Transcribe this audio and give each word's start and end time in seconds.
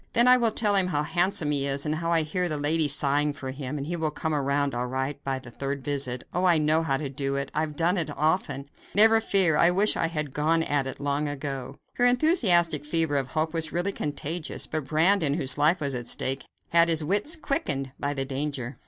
"Then 0.13 0.27
I 0.27 0.35
will 0.35 0.49
tell 0.49 0.73
him 0.73 0.87
how 0.87 1.03
handsome 1.03 1.51
he 1.51 1.67
is, 1.67 1.85
and 1.85 1.93
how 1.93 2.11
I 2.11 2.23
hear 2.23 2.49
the 2.49 2.57
ladies 2.57 2.95
sighing 2.95 3.33
for 3.33 3.51
him, 3.51 3.77
and 3.77 3.85
he 3.85 3.95
will 3.95 4.09
come 4.09 4.33
around 4.33 4.73
all 4.73 4.87
right 4.87 5.23
by 5.23 5.37
the 5.37 5.51
third 5.51 5.83
visit. 5.83 6.23
Oh, 6.33 6.43
I 6.43 6.57
know 6.57 6.81
how 6.81 6.97
to 6.97 7.07
do 7.07 7.35
it; 7.35 7.51
I 7.53 7.61
have 7.61 7.75
done 7.75 7.97
it 7.97 8.07
so 8.07 8.15
often. 8.17 8.67
Never 8.95 9.21
fear! 9.21 9.57
I 9.57 9.69
wish 9.69 9.95
I 9.95 10.07
had 10.07 10.33
gone 10.33 10.63
at 10.63 10.87
it 10.87 10.99
long 10.99 11.29
ago." 11.29 11.77
Her 11.97 12.05
enthusiastic 12.07 12.83
fever 12.83 13.15
of 13.15 13.33
hope 13.33 13.53
was 13.53 13.71
really 13.71 13.91
contagious, 13.91 14.65
but 14.65 14.85
Brandon, 14.85 15.35
whose 15.35 15.59
life 15.59 15.79
was 15.79 15.93
at 15.93 16.07
stake, 16.07 16.45
had 16.69 16.89
his 16.89 17.03
wits 17.03 17.35
quickened 17.35 17.91
by 17.99 18.15
the 18.15 18.25
danger. 18.25 18.79